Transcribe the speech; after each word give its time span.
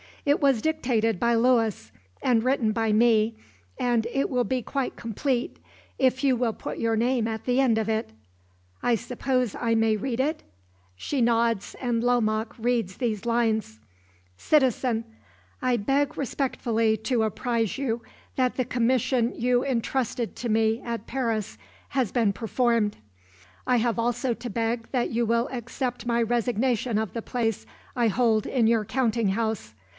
It 0.25 0.39
was 0.39 0.63
dictated 0.63 1.19
by 1.19 1.33
Louis, 1.35 1.91
and 2.23 2.43
written 2.43 2.71
by 2.71 2.91
me, 2.91 3.35
and 3.79 4.05
it 4.11 4.29
will 4.29 4.43
be 4.43 4.61
quite 4.63 4.95
complete, 4.95 5.57
if 5.97 6.23
you 6.23 6.35
will 6.35 6.53
put 6.53 6.77
your 6.77 6.95
name 6.95 7.27
at 7.27 7.45
the 7.45 7.59
end 7.59 7.77
of 7.79 7.89
it." 7.89 8.11
"I 8.83 8.95
suppose 8.95 9.55
I 9.55 9.73
may 9.75 9.95
read 9.95 10.19
it?" 10.19 10.43
She 10.95 11.21
nods, 11.21 11.75
and 11.81 12.03
Lomaque 12.03 12.53
reads 12.59 12.97
these 12.97 13.25
lines: 13.25 13.79
"CITIZEN 14.37 15.05
I 15.61 15.77
beg 15.77 16.17
respectfully 16.17 16.97
to 16.97 17.23
apprise 17.23 17.77
you 17.79 18.01
that 18.35 18.57
the 18.57 18.65
commission 18.65 19.33
you 19.35 19.63
intrusted 19.63 20.35
to 20.37 20.49
me 20.49 20.81
at 20.83 21.07
Paris 21.07 21.57
has 21.89 22.11
been 22.11 22.31
performed. 22.33 22.97
"I 23.65 23.77
have 23.77 23.97
also 23.97 24.35
to 24.35 24.49
beg 24.49 24.87
that 24.91 25.09
you 25.09 25.25
will 25.27 25.47
accept 25.51 26.05
my 26.07 26.21
resignation 26.21 26.97
of 26.99 27.13
the 27.13 27.23
place 27.23 27.65
I 27.95 28.07
hold 28.07 28.45
in 28.45 28.67
your 28.67 28.85
counting 28.85 29.29
house. 29.29 29.73